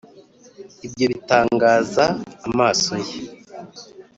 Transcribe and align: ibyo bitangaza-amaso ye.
ibyo 0.85 1.05
bitangaza-amaso 1.13 2.93
ye. 3.07 3.15